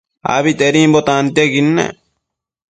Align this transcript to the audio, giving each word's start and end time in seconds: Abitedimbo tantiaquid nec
Abitedimbo 0.35 0.99
tantiaquid 1.07 1.65
nec 1.75 1.95